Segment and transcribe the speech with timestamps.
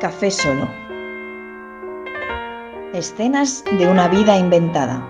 [0.00, 0.68] Café Solo.
[2.92, 5.02] Escenas de una vida inventada.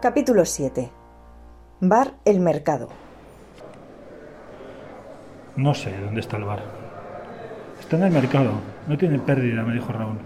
[0.00, 0.90] Capítulo 7.
[1.80, 2.88] Bar El Mercado.
[5.56, 6.62] No sé dónde está el bar.
[7.80, 8.52] Está en el mercado.
[8.86, 10.18] No tiene pérdida, me dijo Raúl.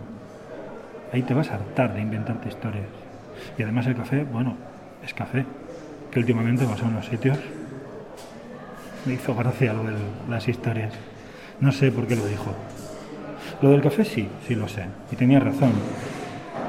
[1.12, 2.86] Ahí te vas a hartar de inventarte historias.
[3.56, 4.54] Y además el café, bueno,
[5.02, 5.44] es café.
[6.14, 7.36] Que últimamente vas a unos sitios.
[9.04, 9.94] Me hizo gracia lo de
[10.30, 10.94] las historias.
[11.58, 12.54] No sé por qué lo dijo.
[13.60, 14.84] Lo del café sí, sí lo sé.
[15.10, 15.72] Y tenía razón.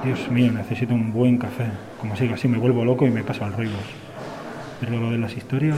[0.03, 1.65] Dios mío, necesito un buen café.
[2.01, 3.77] Como siga así me vuelvo loco y me paso al ruido.
[4.79, 5.77] Pero lo de las historias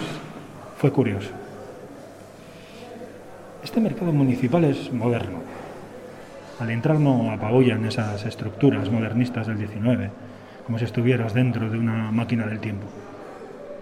[0.77, 1.31] fue curioso.
[3.66, 5.39] Este mercado municipal es moderno.
[6.61, 10.09] Al entrar no apabullan esas estructuras modernistas del 19,
[10.66, 12.88] como si estuvieras dentro de una máquina del tiempo.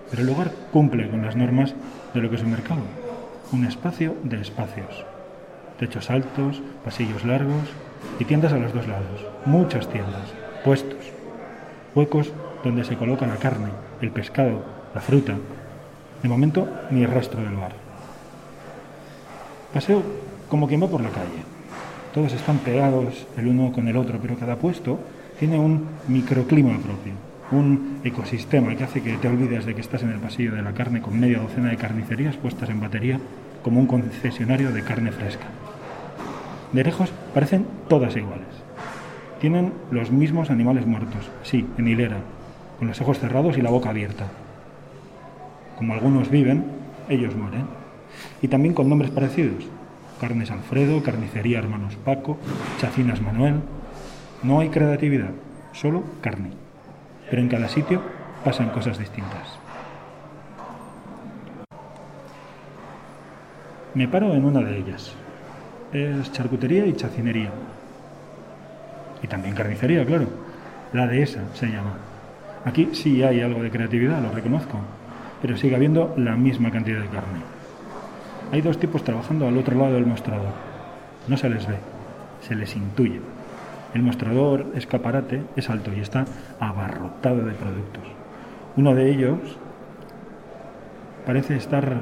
[0.10, 1.74] Pero el lugar cumple con las normas
[2.14, 2.82] de lo que es un mercado.
[3.52, 5.06] Un espacio de espacios.
[5.80, 7.68] Techos altos, pasillos largos
[8.20, 9.26] y tiendas a los dos lados.
[9.46, 11.12] Muchas tiendas, puestos,
[11.94, 12.32] huecos
[12.64, 13.70] donde se coloca la carne,
[14.02, 14.64] el pescado,
[14.94, 15.36] la fruta.
[16.24, 17.74] De momento, ni rastro del bar.
[19.74, 20.02] Paseo
[20.50, 21.44] como quien va por la calle.
[22.14, 25.00] Todos están pegados el uno con el otro, pero cada puesto
[25.38, 27.14] tiene un microclima propio,
[27.52, 30.74] un ecosistema que hace que te olvides de que estás en el pasillo de la
[30.74, 33.20] carne con media docena de carnicerías puestas en batería
[33.64, 35.46] como un concesionario de carne fresca.
[36.72, 38.48] De lejos parecen todas iguales.
[39.40, 42.18] Tienen los mismos animales muertos, sí, en hilera,
[42.80, 44.26] con los ojos cerrados y la boca abierta.
[45.78, 46.66] Como algunos viven,
[47.10, 47.66] ellos mueren.
[48.42, 49.66] Y también con nombres parecidos.
[50.20, 52.38] Carnes Alfredo, Carnicería Hermanos Paco,
[52.80, 53.56] Chacinas Manuel.
[54.44, 55.32] No hay creatividad,
[55.74, 56.65] solo carne.
[57.30, 58.02] Pero en cada sitio
[58.44, 59.60] pasan cosas distintas.
[63.94, 65.14] Me paro en una de ellas.
[65.94, 67.50] Es charcutería y chacinería.
[69.24, 70.28] Y también carnicería, claro.
[70.92, 71.94] La dehesa se llama.
[72.66, 74.80] Aquí sí hay algo de creatividad, lo reconozco,
[75.42, 77.40] pero sigue habiendo la misma cantidad de carne.
[78.52, 80.54] Hay dos tipos trabajando al otro lado del mostrador.
[81.28, 81.76] No se les ve,
[82.42, 83.22] se les intuye.
[83.96, 86.26] El mostrador escaparate es alto y está
[86.60, 88.04] abarrotado de productos.
[88.76, 89.40] Uno de ellos
[91.26, 92.02] parece estar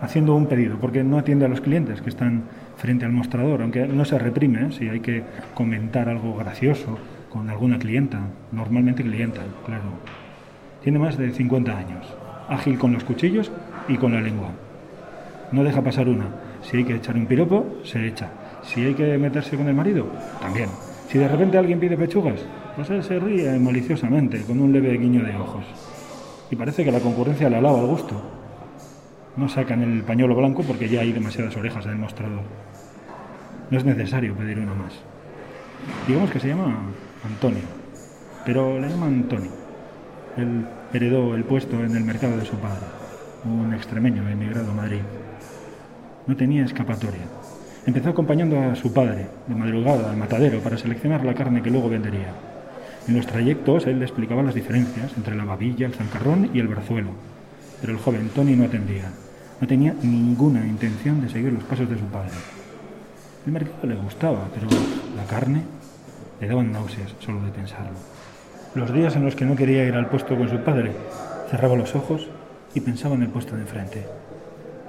[0.00, 2.44] haciendo un pedido porque no atiende a los clientes que están
[2.76, 4.70] frente al mostrador, aunque no se reprime ¿eh?
[4.70, 6.96] si hay que comentar algo gracioso
[7.28, 8.20] con alguna clienta,
[8.52, 9.98] normalmente clienta, claro.
[10.80, 12.06] Tiene más de 50 años,
[12.48, 13.50] ágil con los cuchillos
[13.88, 14.50] y con la lengua.
[15.50, 16.26] No deja pasar una.
[16.62, 18.28] Si hay que echar un piropo, se echa.
[18.62, 20.06] Si hay que meterse con el marido,
[20.40, 20.68] también.
[21.12, 22.40] Si de repente alguien pide pechugas,
[22.74, 25.62] pues él se ríe maliciosamente, con un leve guiño de ojos.
[26.50, 28.18] Y parece que la concurrencia le alaba al gusto.
[29.36, 32.40] No sacan el pañuelo blanco porque ya hay demasiadas orejas en el mostrador.
[33.70, 34.94] No es necesario pedir una más.
[36.08, 36.78] Digamos que se llama
[37.26, 37.64] Antonio,
[38.46, 39.50] pero le llama Antonio.
[40.38, 42.86] Él heredó el puesto en el mercado de su padre,
[43.44, 45.02] un extremeño emigrado a Madrid.
[46.26, 47.41] No tenía escapatoria.
[47.84, 51.88] Empezó acompañando a su padre, de madrugada, al matadero, para seleccionar la carne que luego
[51.88, 52.32] vendería.
[53.08, 56.68] En los trayectos él le explicaba las diferencias entre la babilla, el zancarrón y el
[56.68, 57.10] brazuelo,
[57.80, 59.10] pero el joven Tony no atendía.
[59.60, 62.30] No tenía ninguna intención de seguir los pasos de su padre.
[63.46, 64.68] El mercado le gustaba, pero
[65.16, 65.64] la carne
[66.40, 67.98] le daban náuseas solo de pensarlo.
[68.76, 70.92] Los días en los que no quería ir al puesto con su padre,
[71.50, 72.28] cerraba los ojos
[72.74, 74.06] y pensaba en el puesto de enfrente.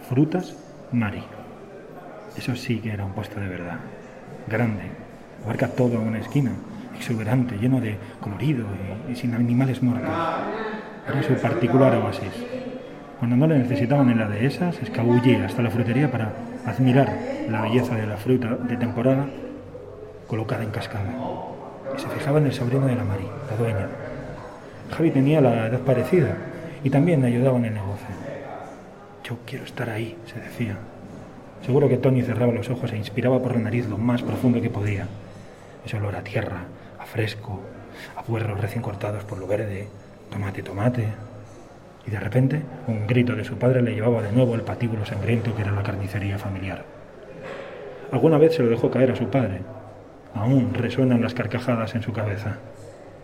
[0.08, 0.56] Frutas
[0.92, 1.24] Mari.
[2.38, 3.80] Eso sí que era un puesto de verdad.
[4.48, 4.84] Grande.
[5.44, 6.52] Abarca toda una esquina.
[6.96, 8.66] Exuberante, lleno de colorido
[9.10, 10.10] y, sin animales muertos.
[11.08, 12.32] Era su particular oasis.
[13.20, 16.34] Cuando no le necesitaban en la dehesa, se escabullía hasta la frutería para
[16.66, 17.18] admirar
[17.50, 19.26] la belleza de la fruta de temporada
[20.28, 21.14] colocada en cascada.
[21.96, 23.88] Y se fijaba en el sobrino de la Mari, la dueña.
[24.92, 26.36] Javi tenía la edad parecida
[26.84, 28.08] y también ayudaba en el negocio.
[29.24, 30.78] Yo quiero estar ahí, se decía.
[31.66, 34.70] Seguro que Tony cerraba los ojos e inspiraba por la nariz lo más profundo que
[34.70, 35.08] podía.
[35.86, 36.66] Ese olor a tierra,
[37.00, 37.62] a fresco,
[38.18, 39.88] a puerros recién cortados por lo verde,
[40.30, 41.08] tomate, tomate.
[42.06, 45.56] Y de repente, un grito de su padre le llevaba de nuevo al patíbulo sangriento
[45.56, 46.84] que era la carnicería familiar.
[48.12, 49.62] Alguna vez se lo dejó caer a su padre.
[50.36, 52.58] Aún resuenan las carcajadas en su cabeza.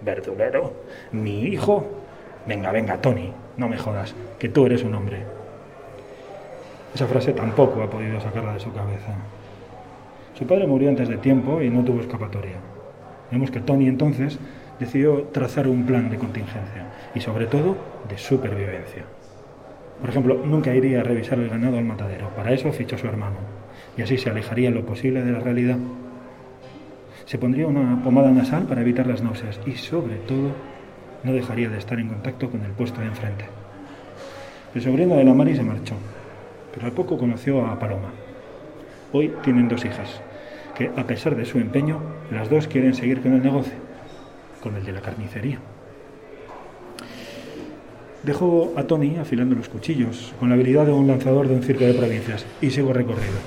[0.01, 0.73] ¿Verdulero?
[1.11, 1.85] ¿Mi hijo?
[2.45, 5.38] Venga, venga, Tony, no me jodas, que tú eres un hombre.
[6.93, 9.15] Esa frase tampoco ha podido sacarla de su cabeza.
[10.37, 12.55] Su padre murió antes de tiempo y no tuvo escapatoria.
[13.31, 14.39] Vemos que Tony entonces
[14.79, 17.75] decidió trazar un plan de contingencia y sobre todo
[18.07, 19.03] de supervivencia.
[19.99, 22.29] Por ejemplo, nunca iría a revisar el ganado al matadero.
[22.29, 23.35] Para eso fichó su hermano.
[23.97, 25.77] Y así se alejaría lo posible de la realidad.
[27.25, 30.51] Se pondría una pomada nasal para evitar las náuseas y, sobre todo,
[31.23, 33.45] no dejaría de estar en contacto con el puesto de enfrente.
[34.73, 35.95] El sobrino de la Mari se marchó,
[36.73, 38.09] pero al poco conoció a Paloma.
[39.11, 40.21] Hoy tienen dos hijas,
[40.75, 41.99] que a pesar de su empeño,
[42.31, 43.73] las dos quieren seguir con el negocio,
[44.61, 45.59] con el de la carnicería.
[48.23, 51.85] Dejo a Tony afilando los cuchillos, con la habilidad de un lanzador de un circo
[51.85, 53.39] de provincias, y sigo recorrido.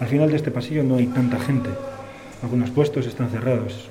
[0.00, 1.70] Al final de este pasillo no hay tanta gente.
[2.42, 3.88] Algunos puestos están cerrados.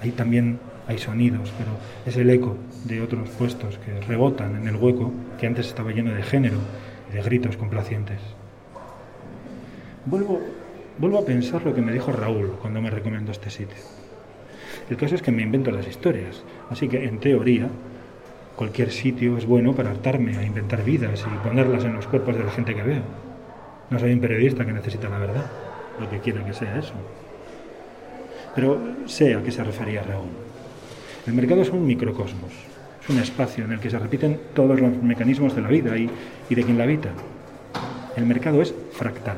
[0.00, 0.58] Ahí también
[0.90, 1.70] hay sonidos, pero
[2.04, 6.12] es el eco de otros puestos que rebotan en el hueco que antes estaba lleno
[6.12, 6.58] de género
[7.10, 8.18] y de gritos complacientes.
[10.06, 10.40] Vuelvo,
[10.98, 13.76] vuelvo a pensar lo que me dijo Raúl cuando me recomendó este sitio.
[14.88, 17.70] El caso es que me invento las historias, así que en teoría
[18.60, 22.44] Cualquier sitio es bueno para hartarme a inventar vidas y ponerlas en los cuerpos de
[22.44, 23.00] la gente que veo.
[23.88, 25.46] No soy un periodista que necesita la verdad,
[25.98, 26.92] lo que quiera que sea eso.
[28.54, 30.28] Pero sé a qué se refería Raúl.
[31.30, 32.50] El mercado es un microcosmos,
[33.00, 36.10] es un espacio en el que se repiten todos los mecanismos de la vida y,
[36.52, 37.10] de quien la habita.
[38.16, 39.36] El mercado es fractal,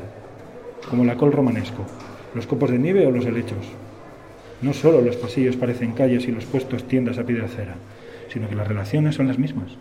[0.89, 1.85] como la col romanesco,
[2.33, 3.67] los copos de nieve o los helechos.
[4.63, 7.75] No solo los pasillos parecen calles y los puestos tiendas a pie de acera,
[8.29, 9.77] sino que las relaciones son las mismas.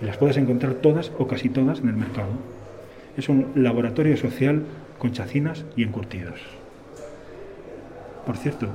[0.00, 2.30] Y las puedes encontrar todas o casi todas en el mercado.
[3.16, 4.62] Es un laboratorio social
[5.00, 6.38] con chacinas y encurtidos.
[8.24, 8.68] Por cierto,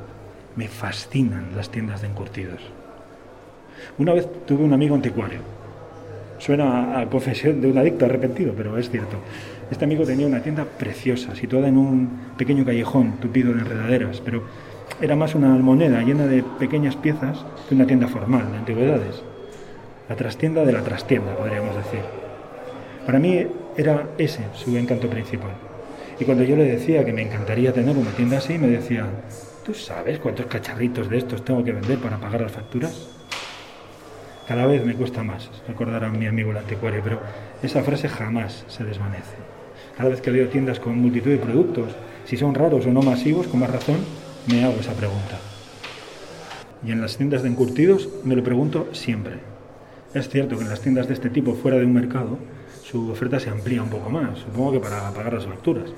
[0.55, 2.61] me fascinan las tiendas de encurtidos.
[3.97, 5.39] Una vez tuve un amigo anticuario.
[6.37, 9.17] Suena a confesión de un adicto arrepentido, pero es cierto.
[9.71, 14.43] Este amigo tenía una tienda preciosa, situada en un pequeño callejón tupido de enredaderas, pero
[15.01, 19.23] era más una almoneda llena de pequeñas piezas que una tienda formal de antigüedades.
[20.07, 22.01] La trastienda de la trastienda, podríamos decir.
[23.05, 23.47] Para mí
[23.77, 25.51] era ese su encanto principal.
[26.19, 29.05] Y cuando yo le decía que me encantaría tener una tienda así, me decía,
[29.65, 33.07] ¿tú sabes cuántos cacharritos de estos tengo que vender para pagar las facturas?
[34.47, 37.19] Cada vez me cuesta más recordar a mi amigo el anticuario, pero
[37.63, 39.35] esa frase jamás se desvanece.
[39.97, 41.93] Cada vez que veo tiendas con multitud de productos,
[42.25, 43.97] si son raros o no masivos, con más razón,
[44.47, 45.39] me hago esa pregunta.
[46.85, 49.39] Y en las tiendas de encurtidos me lo pregunto siempre.
[50.13, 52.37] Es cierto que en las tiendas de este tipo fuera de un mercado
[52.83, 55.89] su oferta se amplía un poco más, supongo que para pagar las facturas.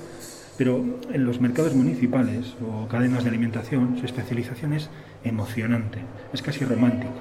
[0.57, 0.83] Pero
[1.13, 4.89] en los mercados municipales o cadenas de alimentación su especialización es
[5.23, 5.99] emocionante,
[6.33, 7.13] es casi romántico.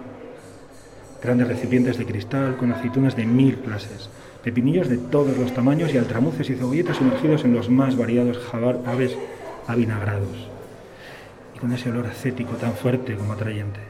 [1.23, 4.09] Grandes recipientes de cristal con aceitunas de mil clases,
[4.43, 8.39] pepinillos de todos los tamaños y altramuces y cebolletas sumergidos en los más variados
[8.87, 9.17] aves
[9.67, 10.49] avinagrados
[11.55, 13.81] y con ese olor acético tan fuerte como atrayente.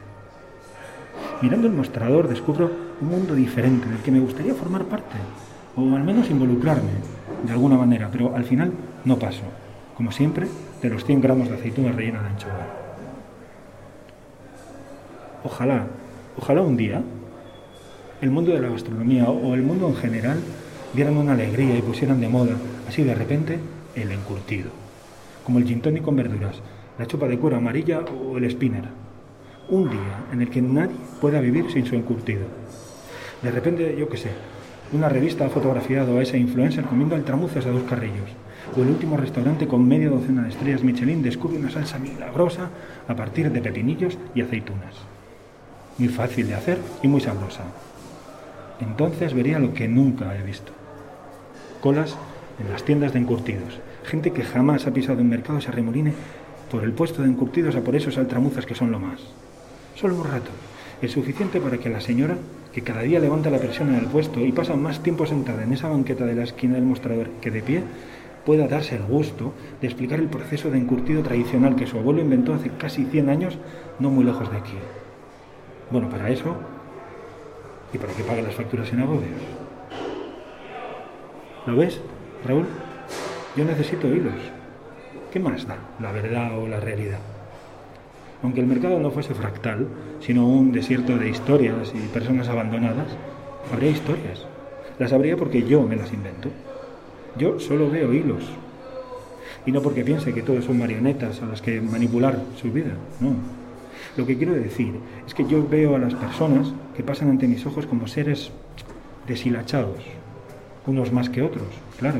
[1.41, 5.17] Mirando el mostrador descubro un mundo diferente del que me gustaría formar parte,
[5.75, 6.89] o al menos involucrarme
[7.45, 8.71] de alguna manera, pero al final
[9.07, 9.43] no paso,
[9.95, 10.47] como siempre,
[10.81, 12.67] de los 100 gramos de aceituna rellena de anchoa.
[15.45, 15.87] Ojalá,
[16.37, 17.01] ojalá un día
[18.21, 20.39] el mundo de la gastronomía o el mundo en general
[20.93, 22.55] dieran una alegría y pusieran de moda,
[22.87, 23.59] así de repente,
[23.95, 24.71] el encurtido,
[25.45, 26.61] como el gin tonic con verduras,
[26.99, 28.85] la chupa de cuero amarilla o el spinner.
[29.69, 32.45] Un día en el que nadie pueda vivir sin su encurtido.
[33.41, 34.31] De repente, yo qué sé,
[34.91, 38.31] una revista ha fotografiado a ese influencer comiendo altramuces a dos carrillos.
[38.75, 42.69] O el último restaurante con media docena de estrellas Michelin descubre una salsa milagrosa
[43.07, 44.95] a partir de pepinillos y aceitunas.
[45.97, 47.63] Muy fácil de hacer y muy sabrosa.
[48.79, 50.71] Entonces vería lo que nunca he visto.
[51.81, 52.15] Colas
[52.59, 53.79] en las tiendas de encurtidos.
[54.03, 56.13] Gente que jamás ha pisado un mercado se arremoline
[56.71, 59.21] por el puesto de encurtidos a por esos altramuzas que son lo más.
[59.95, 60.51] Solo un rato.
[61.01, 62.37] Es suficiente para que la señora,
[62.73, 65.73] que cada día levanta la presión en el puesto y pasa más tiempo sentada en
[65.73, 67.83] esa banqueta de la esquina del mostrador que de pie,
[68.47, 69.51] pueda darse el gusto
[69.81, 73.57] de explicar el proceso de encurtido tradicional que su abuelo inventó hace casi 100 años,
[73.99, 74.77] no muy lejos de aquí.
[75.91, 76.55] Bueno, para eso
[77.91, 79.41] y para que pague las facturas sin agobios.
[81.65, 81.99] ¿Lo ves,
[82.45, 82.65] Raúl?
[83.57, 84.39] Yo necesito hilos.
[85.29, 87.19] ¿Qué más da la verdad o la realidad?
[88.43, 89.89] Aunque el mercado no fuese fractal,
[90.21, 93.07] sino un desierto de historias y personas abandonadas,
[93.73, 94.45] habría historias.
[94.99, 96.49] Las habría porque yo me las invento.
[97.37, 98.43] Yo solo veo hilos.
[99.65, 103.35] Y no porque piense que todos son marionetas a las que manipular su vida, no.
[104.15, 104.93] Lo que quiero decir
[105.25, 108.51] es que yo veo a las personas que pasan ante mis ojos como seres
[109.27, 109.99] deshilachados,
[110.85, 111.67] unos más que otros,
[111.99, 112.19] claro,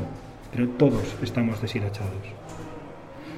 [0.52, 2.12] pero todos estamos deshilachados.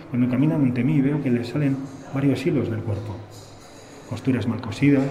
[0.09, 1.77] Cuando caminan ante mí veo que les salen
[2.13, 3.15] varios hilos del cuerpo.
[4.09, 5.05] Costuras mal cosidas,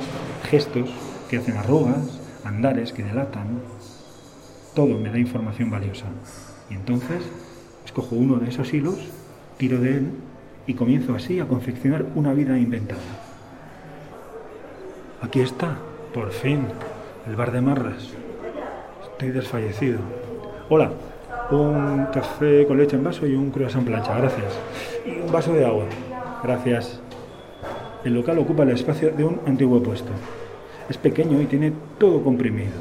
[0.50, 0.90] gestos
[1.30, 3.60] que hacen arrugas, andares que delatan.
[4.74, 6.06] Todo me da información valiosa.
[6.70, 7.22] Y entonces
[7.84, 8.96] escojo uno de esos hilos,
[9.56, 10.10] tiro de él
[10.66, 13.00] y comienzo así a confeccionar una vida inventada.
[15.22, 15.78] Aquí está,
[16.12, 16.66] por fin,
[17.26, 18.10] el bar de Marras.
[19.02, 19.98] Estoy desfallecido.
[20.68, 20.92] Hola,
[21.50, 24.58] un café con leche en vaso y un croissant plancha, gracias.
[25.06, 25.86] Y un vaso de agua,
[26.42, 27.00] gracias.
[28.04, 30.10] El local ocupa el espacio de un antiguo puesto.
[30.88, 32.72] Es pequeño y tiene todo comprimido.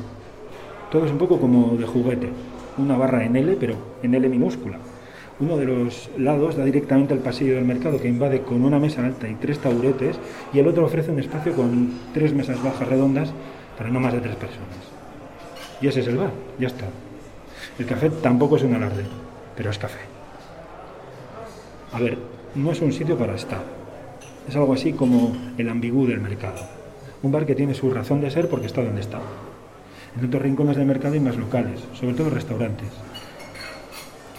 [0.91, 2.29] Todo es un poco como de juguete.
[2.77, 4.77] Una barra en L, pero en L minúscula.
[5.39, 9.05] Uno de los lados da directamente al pasillo del mercado que invade con una mesa
[9.05, 10.17] alta y tres taburetes
[10.51, 13.31] y el otro ofrece un espacio con tres mesas bajas redondas
[13.77, 14.67] para no más de tres personas.
[15.79, 16.85] Y ese es el bar, ya está.
[17.77, 19.03] El café tampoco es un alarde,
[19.55, 19.99] pero es café.
[21.93, 22.17] A ver,
[22.55, 23.61] no es un sitio para estar.
[24.47, 26.59] Es algo así como el ambigú del mercado.
[27.21, 29.19] Un bar que tiene su razón de ser porque está donde está.
[30.17, 32.87] En otros rincones del mercado hay más locales, sobre todo restaurantes,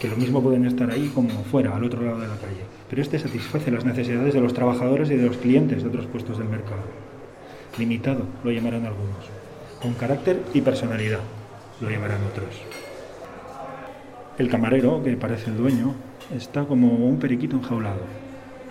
[0.01, 2.65] que lo mismo pueden estar ahí como fuera, al otro lado de la calle.
[2.91, 6.39] Pero este satisface las necesidades de los trabajadores y de los clientes de otros puestos
[6.39, 6.83] del mercado.
[7.79, 9.25] Limitado, lo llamarán algunos.
[9.81, 11.21] Con carácter y personalidad,
[11.81, 12.61] lo llamarán otros.
[14.37, 15.95] El camarero, que parece el dueño,
[16.35, 18.01] está como un periquito enjaulado,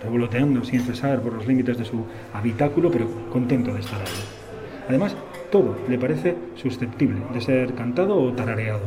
[0.02, 4.88] revoloteando sin cesar por los límites de su habitáculo, pero contento de estar ahí.
[4.88, 5.14] Además,
[5.50, 8.80] todo le parece susceptible de ser cantado o tarareado.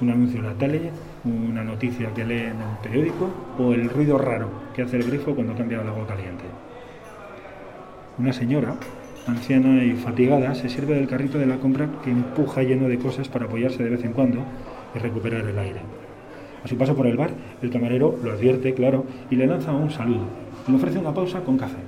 [0.00, 0.90] Un anuncio en la tele,
[1.24, 5.34] una noticia que lee en el periódico o el ruido raro que hace el grifo
[5.34, 6.44] cuando cambia el agua caliente.
[8.18, 8.76] Una señora,
[9.26, 13.28] anciana y fatigada, se sirve del carrito de la compra que empuja lleno de cosas
[13.28, 14.44] para apoyarse de vez en cuando
[14.94, 15.80] y recuperar el aire.
[16.64, 17.30] A su paso por el bar,
[17.62, 20.24] el camarero lo advierte, claro, y le lanza un saludo.
[20.66, 21.78] Le ofrece una pausa con café.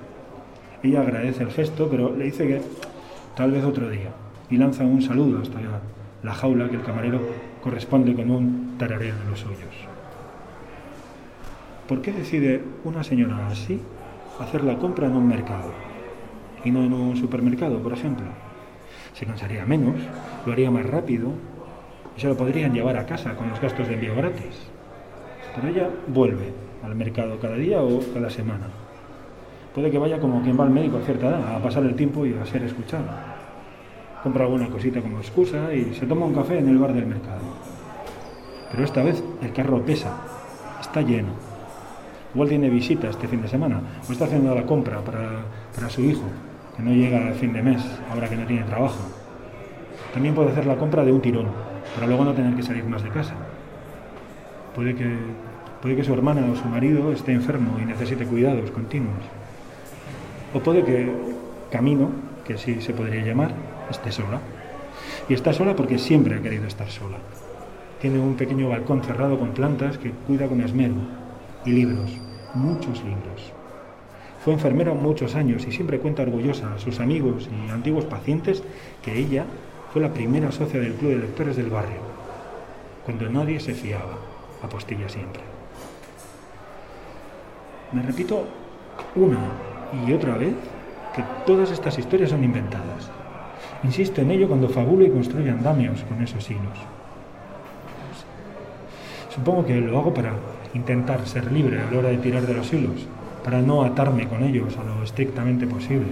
[0.83, 2.61] Ella agradece el gesto, pero le dice que
[3.41, 4.11] tal vez otro día,
[4.51, 5.59] y lanza un saludo hasta
[6.23, 7.23] la jaula que el camarero
[7.63, 9.75] corresponde con un tarareo de los suyos.
[11.89, 13.81] ¿Por qué decide una señora así
[14.39, 15.73] hacer la compra en un mercado
[16.67, 18.27] y no en un supermercado, por ejemplo?
[19.15, 19.97] Se cansaría menos,
[20.45, 21.33] lo haría más rápido
[22.15, 24.69] y se lo podrían llevar a casa con los gastos de envío gratis.
[25.57, 26.53] Pero ella vuelve
[26.85, 28.67] al mercado cada día o cada semana.
[29.75, 32.27] Puede que vaya como quien va al médico a cierta edad, a pasar el tiempo
[32.27, 33.30] y a ser escuchado
[34.23, 37.41] compra alguna cosita como excusa y se toma un café en el bar del mercado.
[38.71, 40.13] Pero esta vez el carro pesa,
[40.81, 41.31] está lleno.
[42.35, 45.43] Igual tiene visita este fin de semana o está haciendo la compra para,
[45.75, 46.23] para su hijo,
[46.77, 49.01] que no llega al fin de mes, ahora que no tiene trabajo.
[50.15, 51.47] También puede hacer la compra de un tirón,
[51.95, 53.35] para luego no tener que salir más de casa.
[54.75, 55.09] Puede que,
[55.83, 59.19] puede que su hermana o su marido esté enfermo y necesite cuidados continuos.
[60.55, 61.13] O puede que
[61.71, 62.11] camino,
[62.45, 63.53] que sí se podría llamar,
[63.91, 64.41] esté sola.
[65.29, 67.19] Y está sola porque siempre ha querido estar sola.
[68.01, 70.95] Tiene un pequeño balcón cerrado con plantas que cuida con esmero.
[71.65, 72.11] Y libros,
[72.55, 73.53] muchos libros.
[74.45, 78.63] Fue enfermera muchos años y siempre cuenta orgullosa a sus amigos y antiguos pacientes
[79.03, 79.45] que ella
[79.93, 82.01] fue la primera socia del club de lectores del barrio,
[83.05, 84.19] cuando nadie se fiaba,
[84.63, 85.43] apostilla siempre.
[87.93, 88.45] Me repito
[89.17, 89.41] una
[90.07, 90.55] y otra vez
[91.15, 93.11] que todas estas historias son inventadas.
[93.83, 96.79] Insisto en ello cuando fabulo y construyo andamios con esos hilos.
[99.35, 100.33] Supongo que lo hago para
[100.75, 103.07] intentar ser libre a la hora de tirar de los hilos,
[103.43, 106.09] para no atarme con ellos a lo estrictamente posible,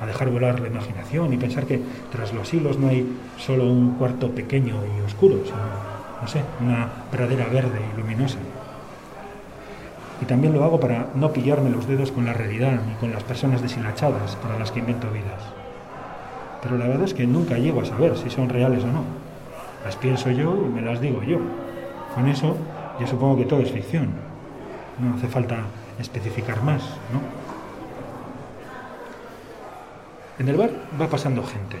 [0.00, 3.94] a dejar volar la imaginación y pensar que tras los hilos no hay solo un
[3.94, 5.58] cuarto pequeño y oscuro, sino,
[6.20, 8.38] no sé, una pradera verde y luminosa.
[10.20, 13.22] Y también lo hago para no pillarme los dedos con la realidad ni con las
[13.22, 15.67] personas deshilachadas para las que invento vidas
[16.62, 19.02] pero la verdad es que nunca llego a saber si son reales o no.
[19.84, 21.38] Las pienso yo y me las digo yo.
[22.14, 22.56] Con eso
[23.00, 24.08] yo supongo que todo es ficción.
[24.98, 25.58] No hace falta
[25.98, 27.20] especificar más, ¿no?
[30.38, 31.78] En el bar va pasando gente.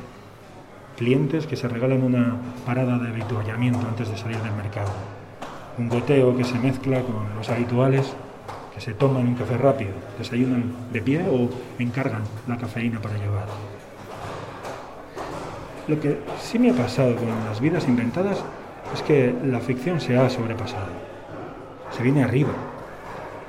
[0.96, 4.90] Clientes que se regalan una parada de habituallamiento antes de salir del mercado.
[5.78, 8.12] Un goteo que se mezcla con los habituales
[8.74, 11.48] que se toman un café rápido, desayunan de pie o
[11.80, 13.46] encargan la cafeína para llevar.
[15.88, 18.44] Lo que sí me ha pasado con las vidas inventadas
[18.92, 20.92] es que la ficción se ha sobrepasado.
[21.96, 22.52] Se viene arriba.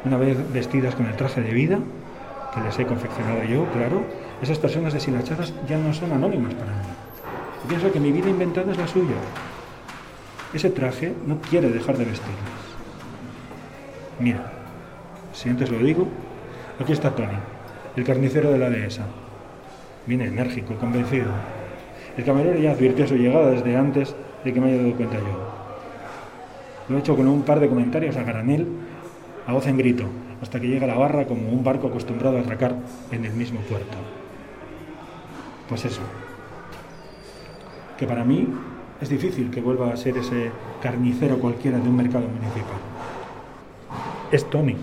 [0.05, 1.79] Una vez vestidas con el traje de vida,
[2.53, 4.03] que les he confeccionado yo, claro,
[4.41, 6.77] esas personas deshilachadas ya no son anónimas para mí.
[7.65, 9.15] Y pienso que mi vida inventada es la suya.
[10.53, 12.69] Ese traje no quiere dejar de vestirlas.
[14.17, 14.53] Mira,
[15.33, 16.07] si antes lo digo,
[16.79, 17.37] aquí está Tony,
[17.97, 19.03] el carnicero de la dehesa.
[20.05, 21.27] Viene enérgico, convencido,
[22.19, 25.23] El camarero ya advirtió su llegada desde antes de que me haya dado cuenta yo.
[26.89, 28.67] Lo he hecho con un par de comentarios a granel,
[29.47, 30.03] a voz en grito,
[30.41, 32.75] hasta que llega la barra como un barco acostumbrado a atracar
[33.13, 33.97] en el mismo puerto.
[35.69, 36.01] Pues eso,
[37.97, 38.49] que para mí
[38.99, 40.51] es difícil que vuelva a ser ese
[40.83, 42.79] carnicero cualquiera de un mercado municipal.
[44.29, 44.75] Es Tony.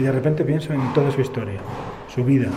[0.00, 1.60] Y de repente pienso en toda su historia,
[2.12, 2.48] su vida.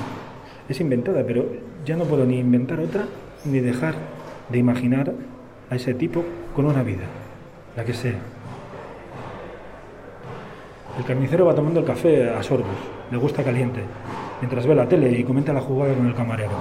[0.68, 1.46] Es inventada, pero
[1.86, 3.06] ya no puedo ni inventar otra
[3.48, 3.96] ni dejar
[4.50, 5.14] de imaginar
[5.70, 6.24] a ese tipo
[6.56, 7.04] con una vida,
[7.76, 8.20] la que sea.
[10.98, 12.78] El carnicero va tomando el café a sorbos,
[13.12, 13.82] le gusta caliente,
[14.42, 16.58] mientras ve la tele y comenta la jugada con el camarero.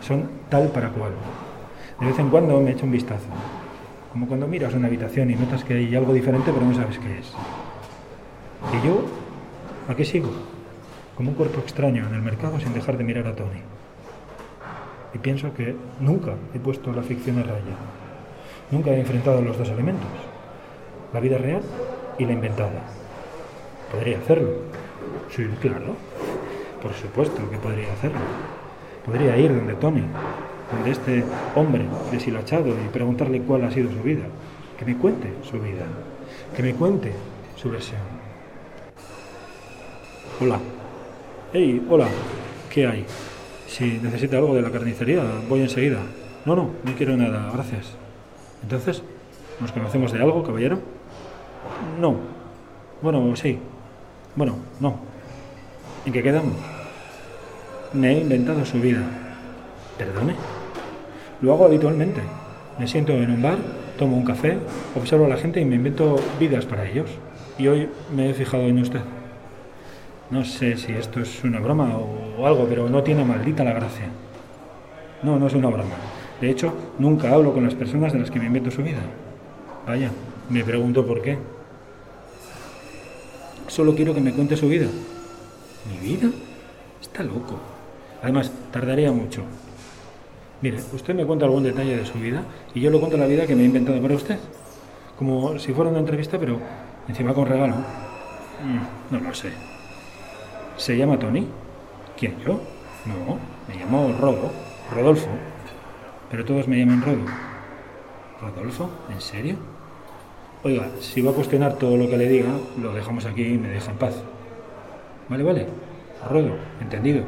[0.00, 1.12] Son tal para cual.
[2.00, 3.28] De vez en cuando me echa un vistazo,
[4.12, 7.18] como cuando miras una habitación y notas que hay algo diferente pero no sabes qué
[7.18, 7.32] es.
[8.72, 9.04] Y yo,
[9.88, 10.30] ¿a qué sigo?
[11.16, 13.60] Como un cuerpo extraño en el mercado sin dejar de mirar a Tony.
[15.16, 17.74] Y pienso que nunca he puesto la ficción a raya.
[18.70, 20.10] Nunca he enfrentado los dos elementos,
[21.14, 21.62] la vida real
[22.18, 22.82] y la inventada.
[23.90, 24.50] Podría hacerlo.
[25.34, 25.96] Sí, claro.
[26.82, 28.18] Por supuesto que podría hacerlo.
[29.06, 30.02] Podría ir donde Tony,
[30.70, 34.24] donde este hombre deshilachado y preguntarle cuál ha sido su vida.
[34.78, 35.86] Que me cuente su vida.
[36.54, 37.10] Que me cuente
[37.56, 38.00] su versión.
[40.42, 40.60] Hola.
[41.54, 42.08] Hey, hola.
[42.68, 43.06] ¿Qué hay?
[43.66, 45.98] Si necesita algo de la carnicería, voy enseguida.
[46.44, 47.94] No, no, no quiero nada, gracias.
[48.62, 49.02] Entonces,
[49.60, 50.78] ¿nos conocemos de algo, caballero?
[52.00, 52.16] No.
[53.02, 53.58] Bueno, sí,
[54.36, 54.98] bueno, no.
[56.04, 56.54] ¿En qué quedamos?
[57.92, 59.02] Me he inventado su vida.
[59.98, 60.34] ¿Perdone?
[61.40, 62.20] Lo hago habitualmente.
[62.78, 63.56] Me siento en un bar,
[63.98, 64.58] tomo un café,
[64.94, 67.10] observo a la gente y me invento vidas para ellos.
[67.58, 69.00] Y hoy me he fijado en usted.
[70.30, 74.08] No sé si esto es una broma o algo, pero no tiene maldita la gracia.
[75.22, 75.94] No, no es una broma.
[76.40, 79.00] De hecho, nunca hablo con las personas de las que me invento su vida.
[79.86, 80.10] Vaya,
[80.50, 81.38] me pregunto por qué.
[83.68, 84.86] Solo quiero que me cuente su vida.
[85.88, 86.28] ¿Mi vida?
[87.00, 87.58] Está loco.
[88.22, 89.42] Además, tardaría mucho.
[90.60, 92.42] Mire, usted me cuenta algún detalle de su vida
[92.74, 94.38] y yo le cuento la vida que me he inventado para usted.
[95.18, 96.58] Como si fuera una entrevista, pero
[97.08, 97.76] encima con regalo.
[97.76, 99.52] Mm, no lo sé.
[100.76, 101.46] ¿Se llama Tony?
[102.16, 102.60] ¿Quién, yo?
[103.04, 104.50] No, me llamo Rodo,
[104.90, 105.28] Rodolfo.
[106.30, 107.26] Pero todos me llaman Rodo.
[108.40, 108.90] ¿Rodolfo?
[109.12, 109.56] ¿En serio?
[110.62, 113.68] Oiga, si va a cuestionar todo lo que le diga, lo dejamos aquí y me
[113.68, 114.14] deja en paz.
[115.28, 115.66] Vale, vale.
[116.30, 117.22] Rodo, entendido.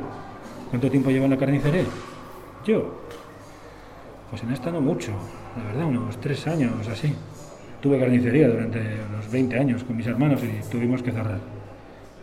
[0.70, 1.84] ¿Cuánto tiempo lleva en la carnicería?
[2.64, 3.02] Yo.
[4.30, 5.12] Pues en esta no mucho,
[5.56, 7.14] la verdad, unos tres años así.
[7.82, 11.57] Tuve carnicería durante unos 20 años con mis hermanos y tuvimos que cerrar.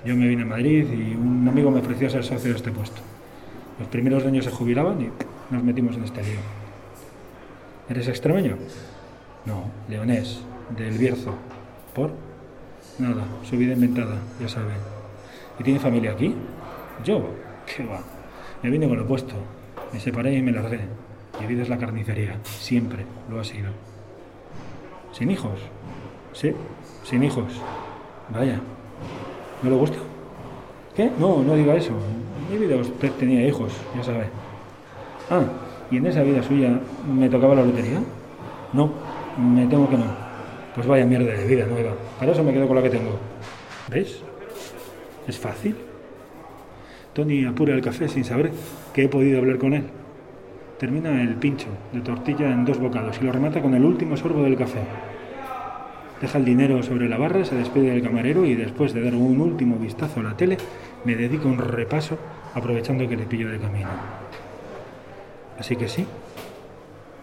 [0.06, 3.02] Yo me vine a Madrid y un amigo me ofreció ser socio de este puesto.
[3.80, 5.10] Los primeros años se jubilaban y
[5.50, 6.39] nos metimos en este lío.
[7.89, 8.56] ¿Eres extremeño?
[9.46, 10.41] No, leonés
[10.78, 11.34] del Bierzo.
[11.96, 12.12] ¿Por?
[13.00, 14.74] Nada, su vida inventada, ya sabe.
[15.60, 16.36] ¿Y tiene familia aquí?
[17.04, 17.28] Yo,
[17.65, 18.00] qué va.
[18.62, 19.34] Me vine con lo opuesto.
[19.91, 20.82] Me separé y me largué.
[21.41, 23.72] Mi vida es la carnicería, siempre lo ha sido.
[25.12, 25.60] ¿Sin hijos?
[26.34, 26.54] Sí,
[27.04, 27.60] sin hijos.
[28.30, 28.62] Vaya.
[29.65, 29.97] ¿No le gusta?
[30.95, 31.10] ¿Qué?
[31.19, 31.89] No, no diga eso.
[31.89, 34.25] En mi vida usted tenía hijos, ya sabe.
[35.28, 35.41] Ah,
[35.89, 36.80] ¿y en esa vida suya
[37.12, 37.99] me tocaba la lotería?
[38.73, 38.91] No,
[39.39, 40.06] me temo que no.
[40.75, 41.93] Pues vaya mierda de vida nueva.
[42.19, 43.17] Para eso me quedo con la que tengo.
[43.89, 44.21] ¿Ves?
[45.28, 45.75] Es fácil.
[47.13, 48.51] Tony apura el café sin saber
[48.93, 49.86] que he podido hablar con él.
[50.78, 54.43] Termina el pincho de tortilla en dos bocados y lo remata con el último sorbo
[54.43, 54.82] del café.
[56.21, 59.39] Deja el dinero sobre la barra, se despide del camarero y después de dar un
[59.41, 60.58] último vistazo a la tele,
[61.04, 62.17] me dedico un repaso
[62.54, 63.89] aprovechando que le pillo de camino.
[65.60, 66.06] Así que sí,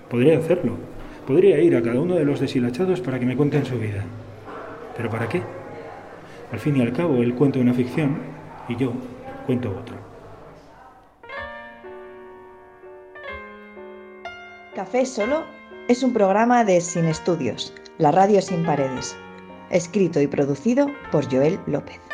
[0.08, 0.76] podría hacerlo,
[1.26, 4.02] Podría ir a cada uno de los deshilachados para que me cuenten su vida.
[4.96, 5.40] ¿Pero para qué?
[6.50, 8.18] Al fin y al cabo, él cuenta una ficción
[8.68, 8.92] y yo
[9.46, 9.96] cuento otro.
[14.74, 15.44] Café Solo
[15.86, 19.16] es un programa de Sin Estudios, la radio sin paredes,
[19.70, 22.11] escrito y producido por Joel López.